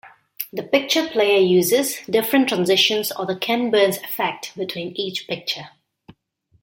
The 0.51 0.63
picture 0.63 1.07
player 1.07 1.37
uses 1.37 1.97
different 2.09 2.49
transitions 2.49 3.11
or 3.11 3.27
the 3.27 3.35
Ken 3.35 3.69
Burns 3.69 3.97
effect 3.97 4.51
between 4.57 4.93
each 4.95 5.27
picture. 5.27 5.69